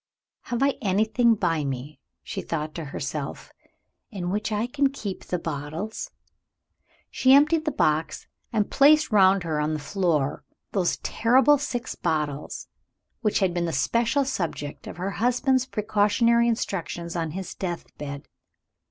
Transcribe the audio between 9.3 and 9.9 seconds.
her on the